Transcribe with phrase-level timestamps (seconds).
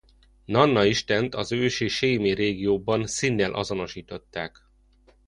[0.45, 4.69] Nanna istent az ősi sémi régióban Színnel azonosították.